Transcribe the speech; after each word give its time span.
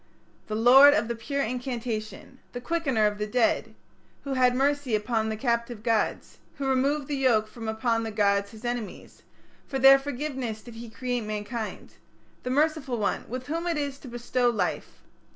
"The 0.47 0.55
Lord 0.55 0.95
of 0.95 1.07
the 1.07 1.15
Pure 1.15 1.43
Incantation", 1.43 2.39
"the 2.53 2.59
Quickener 2.59 3.05
of 3.05 3.19
the 3.19 3.27
Dead", 3.27 3.75
"Who 4.23 4.33
had 4.33 4.55
mercy 4.55 4.95
upon 4.95 5.29
the 5.29 5.37
captive 5.37 5.83
gods", 5.83 6.39
"Who 6.55 6.65
removed 6.67 7.07
the 7.07 7.15
yoke 7.15 7.47
from 7.47 7.67
upon 7.67 8.01
the 8.01 8.09
gods 8.09 8.49
his 8.49 8.65
enemies". 8.65 9.21
"For 9.67 9.77
their 9.77 9.99
forgiveness 9.99 10.63
did 10.63 10.73
he 10.73 10.89
create 10.89 11.21
mankind", 11.21 11.97
"The 12.41 12.49
Merciful 12.49 12.97
One, 12.97 13.29
with 13.29 13.45
whom 13.45 13.67
it 13.67 13.77
is 13.77 13.99
to 13.99 14.07
bestow 14.07 14.49
life!" 14.49 15.03